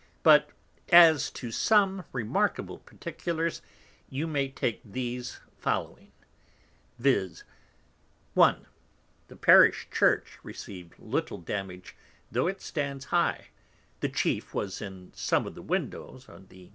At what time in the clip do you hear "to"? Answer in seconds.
1.29-1.51